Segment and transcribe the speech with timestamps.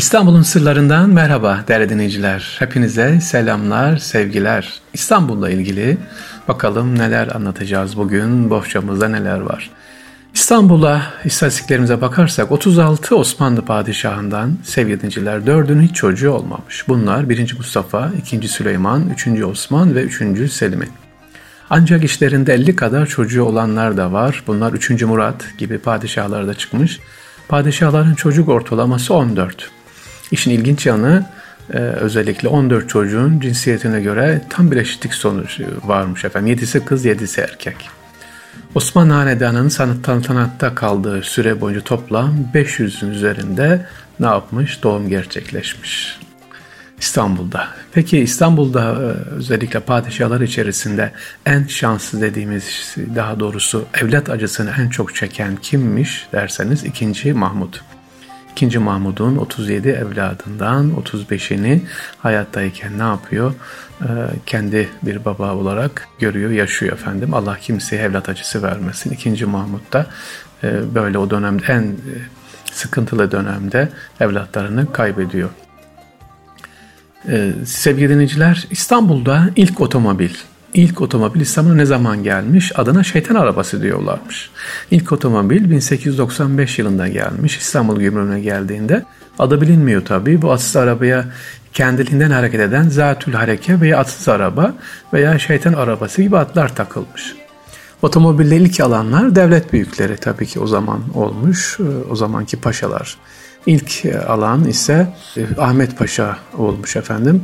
[0.00, 2.56] İstanbul'un sırlarından merhaba değerli dinleyiciler.
[2.58, 4.80] Hepinize selamlar, sevgiler.
[4.94, 5.98] İstanbul'la ilgili
[6.48, 9.70] bakalım neler anlatacağız bugün, bohçamızda neler var.
[10.34, 16.88] İstanbul'a istatistiklerimize bakarsak 36 Osmanlı padişahından sevgili dinleyiciler 4'ünün hiç çocuğu olmamış.
[16.88, 17.54] Bunlar 1.
[17.56, 18.48] Mustafa, 2.
[18.48, 19.42] Süleyman, 3.
[19.42, 20.52] Osman ve 3.
[20.52, 20.90] Selim'in.
[21.70, 24.44] Ancak işlerinde 50 kadar çocuğu olanlar da var.
[24.46, 25.02] Bunlar 3.
[25.02, 27.00] Murat gibi padişahlarda çıkmış.
[27.48, 29.70] Padişahların çocuk ortalaması 14.
[30.30, 31.26] İşin ilginç yanı
[31.72, 36.56] e, özellikle 14 çocuğun cinsiyetine göre tam bir eşitlik sonucu varmış efendim.
[36.56, 37.76] 7'si kız 7'si erkek.
[38.74, 43.86] Osmanlı Hanedanı'nın sanatta kaldığı süre boyunca toplam 500'ün üzerinde
[44.20, 44.82] ne yapmış?
[44.82, 46.18] Doğum gerçekleşmiş.
[46.98, 47.68] İstanbul'da.
[47.92, 51.12] Peki İstanbul'da e, özellikle padişahlar içerisinde
[51.46, 57.32] en şanslı dediğimiz daha doğrusu evlat acısını en çok çeken kimmiş derseniz 2.
[57.32, 57.82] Mahmut.
[58.56, 58.78] 2.
[58.78, 61.80] Mahmud'un 37 evladından 35'ini
[62.18, 63.54] hayattayken ne yapıyor?
[64.02, 64.06] Ee,
[64.46, 67.34] kendi bir baba olarak görüyor, yaşıyor efendim.
[67.34, 69.10] Allah kimseye evlat acısı vermesin.
[69.10, 69.44] 2.
[69.44, 70.06] Mahmud da
[70.62, 71.94] e, böyle o dönemde en e,
[72.72, 73.88] sıkıntılı dönemde
[74.20, 75.48] evlatlarını kaybediyor.
[77.28, 80.30] Ee, sevgili dinleyiciler İstanbul'da ilk otomobil
[80.74, 82.72] İlk otomobil İstanbul'a ne zaman gelmiş?
[82.78, 84.50] Adına şeytan arabası diyorlarmış.
[84.90, 87.56] İlk otomobil 1895 yılında gelmiş.
[87.56, 89.04] İstanbul Gümrüğü'ne geldiğinde
[89.38, 90.42] adı bilinmiyor tabii.
[90.42, 91.24] Bu atsız arabaya
[91.72, 94.74] kendiliğinden hareket eden zatül hareke veya atsız araba
[95.12, 97.34] veya şeytan arabası gibi adlar takılmış.
[98.02, 101.78] Otomobilde ilk alanlar devlet büyükleri tabii ki o zaman olmuş.
[102.10, 103.16] O zamanki paşalar.
[103.66, 107.42] İlk alan ise e, Ahmet Paşa olmuş efendim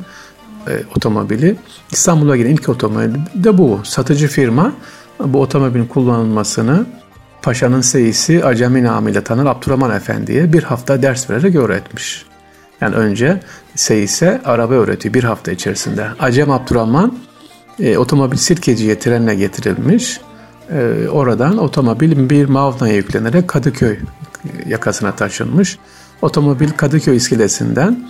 [0.69, 1.57] e, otomobili.
[1.93, 3.81] İstanbul'a gelen ilk otomobil de bu.
[3.85, 4.73] Satıcı firma
[5.21, 6.87] bu otomobilin kullanılmasını
[7.43, 12.27] Paşa'nın seyisi Acemi namıyla tanır Abdurrahman Efendi'ye bir hafta ders vererek öğretmiş.
[12.81, 13.41] Yani önce
[13.75, 16.09] seyise araba öğretiyor bir hafta içerisinde.
[16.19, 17.19] Acem Abdurrahman
[17.81, 20.21] e, otomobil sirkeciye trenle getirilmiş.
[20.71, 23.99] E, oradan otomobil bir Mavna'ya yüklenerek Kadıköy
[24.67, 25.79] yakasına taşınmış.
[26.23, 28.09] Otomobil Kadıköy iskelesinden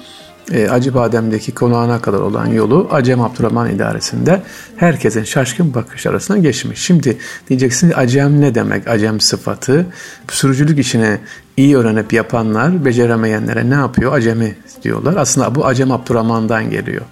[0.52, 4.42] e, Acıbadem'deki konağına kadar olan yolu Acem Abdurrahman idaresinde
[4.76, 6.80] herkesin şaşkın bakış arasına geçmiş.
[6.80, 7.18] Şimdi
[7.48, 8.88] diyeceksiniz Acem ne demek?
[8.88, 9.86] Acem sıfatı.
[10.28, 11.18] Sürücülük işini
[11.56, 14.12] iyi öğrenip yapanlar beceremeyenlere ne yapıyor?
[14.12, 15.16] Acemi diyorlar.
[15.16, 17.02] Aslında bu Acem Abdurrahman'dan geliyor.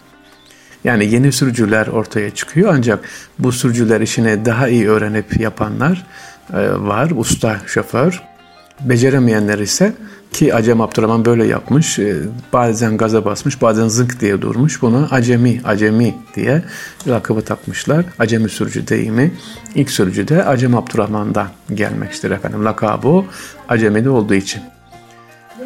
[0.84, 3.04] Yani yeni sürücüler ortaya çıkıyor ancak
[3.38, 6.06] bu sürücüler işini daha iyi öğrenip yapanlar
[6.52, 7.10] e, var.
[7.16, 8.33] Usta şoför.
[8.80, 9.92] Beceremeyenler ise
[10.32, 11.98] ki Acem Abdurrahman böyle yapmış.
[11.98, 12.16] Ee,
[12.52, 14.82] bazen gaza basmış, bazen zınk diye durmuş.
[14.82, 16.62] Buna acemi, acemi diye
[17.08, 18.04] lakabı takmışlar.
[18.18, 19.32] Acemi sürücü deyimi.
[19.74, 22.64] İlk sürücü de Acem Abdurrahman'dan gelmektir efendim.
[22.64, 23.24] Lakabı
[23.68, 24.62] acemide olduğu için.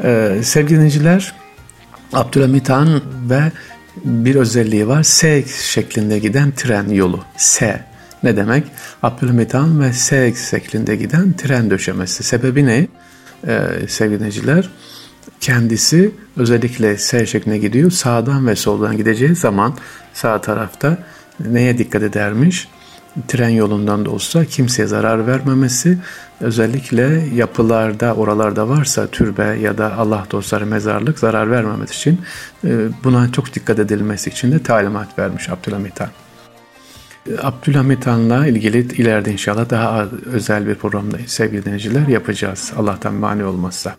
[0.02, 1.34] Ee, sevgili dinleyiciler,
[2.12, 3.52] Abdülhamit Han ve
[4.04, 5.02] bir özelliği var.
[5.02, 7.20] S şeklinde giden tren yolu.
[7.36, 7.84] S.
[8.22, 8.64] Ne demek?
[9.02, 12.22] Abdülhamit Han ve S şeklinde giden tren döşemesi.
[12.22, 12.86] Sebebi ne?
[13.46, 14.70] e, sevgili dinleyiciler
[15.40, 17.90] kendisi özellikle S şekline gidiyor.
[17.90, 19.74] Sağdan ve soldan gideceği zaman
[20.14, 20.98] sağ tarafta
[21.40, 22.68] neye dikkat edermiş?
[23.28, 25.98] Tren yolundan da olsa kimseye zarar vermemesi,
[26.40, 32.20] özellikle yapılarda, oralarda varsa türbe ya da Allah dostları mezarlık zarar vermemesi için
[32.64, 32.68] e,
[33.04, 36.08] buna çok dikkat edilmesi için de talimat vermiş Abdülhamit Han.
[37.43, 42.72] Abdülhamit Han'la ilgili ileride inşallah daha özel bir programda sevgili dinleyiciler yapacağız.
[42.77, 43.97] Allah'tan mani olmazsa.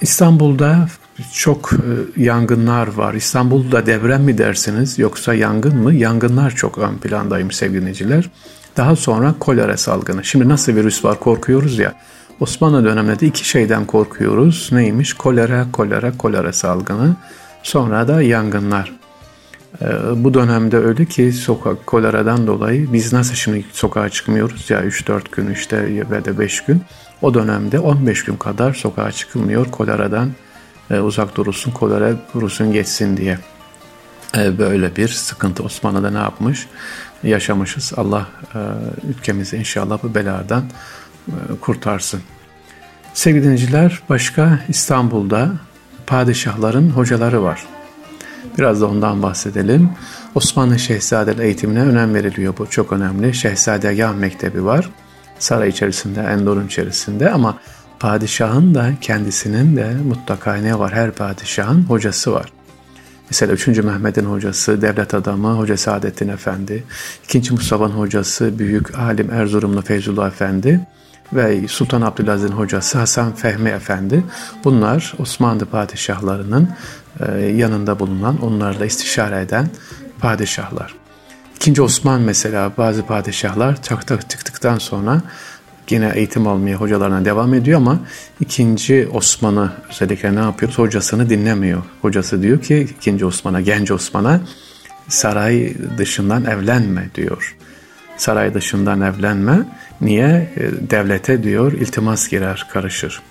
[0.00, 0.88] İstanbul'da
[1.32, 3.14] çok e, yangınlar var.
[3.14, 5.94] İstanbul'da deprem mi dersiniz yoksa yangın mı?
[5.94, 8.30] Yangınlar çok ön plandayım sevgili dinleyiciler.
[8.76, 10.24] Daha sonra kolera salgını.
[10.24, 11.94] Şimdi nasıl virüs var korkuyoruz ya.
[12.40, 14.68] Osmanlı döneminde de iki şeyden korkuyoruz.
[14.72, 15.12] Neymiş?
[15.12, 17.16] Kolera, kolera, kolera salgını.
[17.62, 19.01] Sonra da yangınlar.
[19.80, 19.86] Ee,
[20.24, 25.50] bu dönemde öyle ki sokak koleradan dolayı biz nasıl şimdi sokağa çıkmıyoruz ya 3-4 gün
[25.50, 26.82] işte ve de 5 gün.
[27.22, 30.30] O dönemde 15 gün kadar sokağa çıkılmıyor koleradan
[30.90, 33.38] e, uzak durulsun kolera kurusun geçsin diye.
[34.36, 36.66] E, böyle bir sıkıntı Osmanlı'da ne yapmış?
[37.22, 37.92] Yaşamışız.
[37.96, 38.58] Allah e,
[39.08, 40.64] ülkemizi inşallah bu beladan
[41.60, 42.20] kurtarsın.
[43.14, 45.52] Sevgili dinleyiciler başka İstanbul'da
[46.06, 47.66] padişahların hocaları var.
[48.58, 49.90] Biraz da ondan bahsedelim.
[50.34, 52.54] Osmanlı Şehzadeler eğitimine önem veriliyor.
[52.58, 53.34] Bu çok önemli.
[53.34, 54.90] Şehzadegah Mektebi var.
[55.38, 57.58] Saray içerisinde, Endor'un içerisinde ama
[58.00, 60.92] padişahın da kendisinin de mutlaka ne var?
[60.92, 62.52] Her padişahın hocası var.
[63.30, 63.66] Mesela 3.
[63.66, 66.84] Mehmet'in hocası, devlet adamı Hoca Saadettin Efendi.
[67.24, 67.52] 2.
[67.52, 70.80] Mustafa'nın hocası, büyük alim Erzurumlu Feyzullah Efendi.
[71.32, 74.24] ve Sultan Abdülaziz'in hocası Hasan Fehmi Efendi.
[74.64, 76.68] Bunlar Osmanlı padişahlarının
[77.56, 79.68] yanında bulunan, onlarla istişare eden
[80.20, 80.94] padişahlar.
[81.56, 85.22] İkinci Osman mesela bazı padişahlar tak tıktıktan sonra
[85.90, 88.00] yine eğitim almaya hocalarına devam ediyor ama
[88.40, 90.78] ikinci Osman'ı özellikle ne yapıyoruz?
[90.78, 91.82] Hocasını dinlemiyor.
[92.02, 94.40] Hocası diyor ki ikinci Osman'a, genç Osman'a
[95.08, 97.56] saray dışından evlenme diyor.
[98.16, 99.58] Saray dışından evlenme.
[100.00, 100.52] Niye?
[100.56, 103.22] E, devlete diyor iltimas girer, karışır.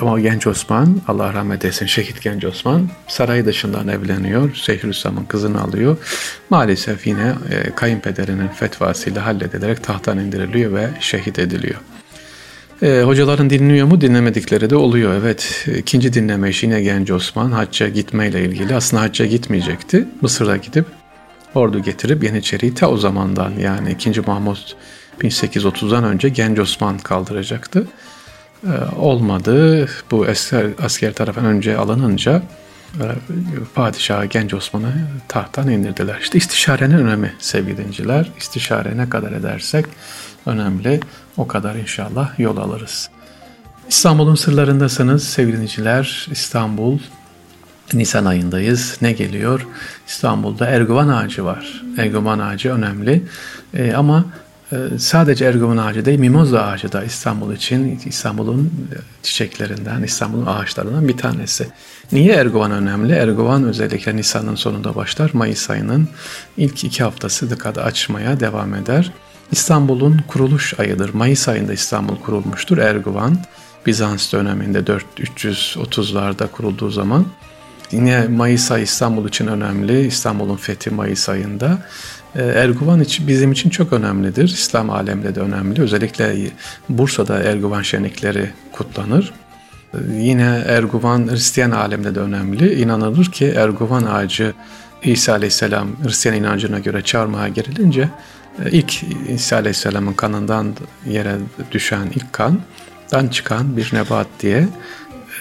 [0.00, 4.54] Ama genç Osman, Allah rahmet eylesin şehit genç Osman saray dışından evleniyor.
[4.54, 5.96] Şeyhülislam'ın kızını alıyor.
[6.50, 11.80] Maalesef yine e, kayınpederinin fetvasıyla halledilerek tahttan indiriliyor ve şehit ediliyor.
[12.82, 14.00] E, hocaların dinliyor mu?
[14.00, 15.14] Dinlemedikleri de oluyor.
[15.14, 18.74] Evet, ikinci dinleme işi yine genç Osman hacca gitmeyle ilgili.
[18.74, 20.08] Aslında hacca gitmeyecekti.
[20.20, 20.86] Mısır'a gidip
[21.54, 24.20] ordu getirip Yeniçeri'yi ta o zamandan yani 2.
[24.20, 24.76] Mahmut
[25.20, 27.86] 1830'dan önce genç Osman kaldıracaktı.
[28.66, 29.88] Ee, olmadı.
[30.10, 32.42] Bu asker, asker tarafından önce alınınca
[33.74, 34.92] padişahı genç Osman'ı
[35.28, 36.18] tahttan indirdiler.
[36.22, 38.32] İşte istişarenin önemi sevgili dinciler.
[38.38, 39.86] İstişare ne kadar edersek
[40.46, 41.00] önemli.
[41.36, 43.10] O kadar inşallah yol alırız.
[43.88, 46.28] İstanbul'un sırlarındasınız sevgili dinleyiciler.
[46.30, 46.98] İstanbul
[47.92, 48.98] Nisan ayındayız.
[49.02, 49.66] Ne geliyor?
[50.08, 51.82] İstanbul'da Erguvan ağacı var.
[51.98, 53.22] Erguvan ağacı önemli.
[53.74, 54.24] E, ama
[54.98, 58.72] sadece Erguvan ağacı değil, mimoza ağacı da İstanbul için İstanbul'un
[59.22, 61.66] çiçeklerinden, İstanbul'un ağaçlarından bir tanesi.
[62.12, 63.12] Niye Erguvan önemli?
[63.12, 65.30] Erguvan özellikle Nisan'ın sonunda başlar.
[65.32, 66.08] Mayıs ayının
[66.56, 69.12] ilk iki haftası dıkada açmaya devam eder.
[69.52, 71.14] İstanbul'un kuruluş ayıdır.
[71.14, 72.78] Mayıs ayında İstanbul kurulmuştur.
[72.78, 73.38] Erguvan
[73.86, 77.26] Bizans döneminde 4 330'larda kurulduğu zaman
[77.92, 80.06] Yine Mayıs ayı İstanbul için önemli.
[80.06, 81.78] İstanbul'un fethi Mayıs ayında.
[82.36, 84.44] Ee, Erguvan için bizim için çok önemlidir.
[84.44, 85.82] İslam aleminde de önemli.
[85.82, 86.36] Özellikle
[86.88, 89.32] Bursa'da Erguvan şenlikleri kutlanır.
[89.94, 92.74] Ee, yine Erguvan Hristiyan alemde de önemli.
[92.74, 94.52] İnanılır ki Erguvan ağacı
[95.02, 98.08] İsa Aleyhisselam Hristiyan inancına göre çarmıha gerilince
[98.64, 100.74] e, ilk İsa Aleyhisselam'ın kanından
[101.06, 101.36] yere
[101.72, 104.68] düşen ilk kandan çıkan bir nebat diye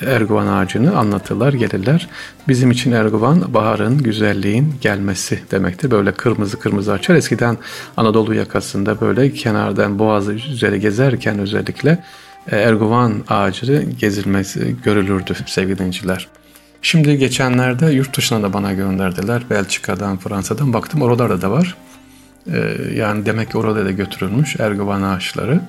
[0.05, 2.09] Erguvan ağacını anlatırlar, gelirler.
[2.47, 5.91] Bizim için Erguvan baharın, güzelliğin gelmesi demektir.
[5.91, 7.15] Böyle kırmızı kırmızı açar.
[7.15, 7.57] Eskiden
[7.97, 12.03] Anadolu yakasında böyle kenardan boğazı üzeri gezerken özellikle
[12.51, 16.27] e, Erguvan ağacı gezilmesi görülürdü sevgili dinciler.
[16.81, 19.43] Şimdi geçenlerde yurt dışına da bana gönderdiler.
[19.49, 21.75] Belçika'dan, Fransa'dan baktım oralarda da var.
[22.53, 25.61] E, yani demek ki orada da götürülmüş Erguvan ağaçları.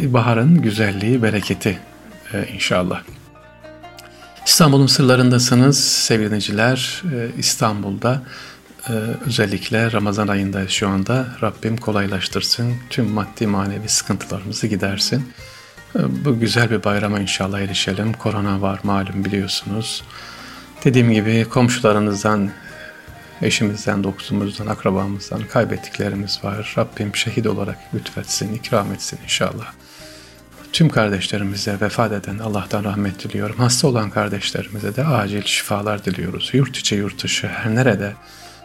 [0.00, 1.78] E, baharın güzelliği, bereketi
[2.54, 3.02] inşallah.
[4.46, 7.02] İstanbul'un sırlarındasınız sevgili dinleyiciler.
[7.12, 8.22] Ee, İstanbul'da
[8.88, 8.92] e,
[9.26, 12.74] özellikle Ramazan ayında şu anda Rabbim kolaylaştırsın.
[12.90, 15.32] Tüm maddi manevi sıkıntılarımızı gidersin.
[15.96, 18.12] Ee, bu güzel bir bayrama inşallah erişelim.
[18.12, 20.04] Korona var malum biliyorsunuz.
[20.84, 22.50] Dediğim gibi komşularınızdan,
[23.42, 26.74] eşimizden, dostumuzdan, akrabamızdan kaybettiklerimiz var.
[26.78, 29.72] Rabbim şehit olarak lütfetsin, ikram etsin inşallah.
[30.72, 33.56] Tüm kardeşlerimize vefat eden Allah'tan rahmet diliyorum.
[33.56, 36.50] Hasta olan kardeşlerimize de acil şifalar diliyoruz.
[36.52, 38.12] Yurt içi yurt dışı her nerede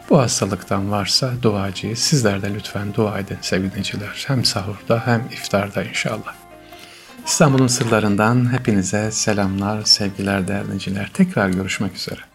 [0.09, 2.00] bu hastalıktan varsa duacıyız.
[2.00, 4.25] Sizler de lütfen dua edin sevgili dinleyiciler.
[4.27, 6.33] Hem sahurda hem iftarda inşallah.
[7.25, 11.09] İstanbul'un sırlarından hepinize selamlar, sevgiler değerli dinleyiciler.
[11.13, 12.26] Tekrar görüşmek üzere.